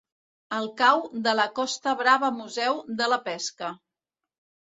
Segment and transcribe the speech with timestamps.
[0.59, 3.69] El Cau de la Costa Brava-Museu de la Pesca.